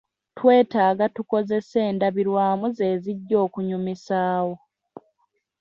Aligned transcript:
Twetaaga 0.37 1.05
tukozese 1.15 1.77
endabirwamu 1.89 2.65
ze 2.77 2.89
zijja 3.03 3.37
okunyumisaawo. 3.45 4.55